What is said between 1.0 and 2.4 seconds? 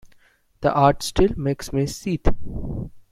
still makes me seethe.